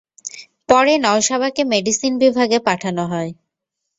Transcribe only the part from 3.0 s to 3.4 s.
হয়।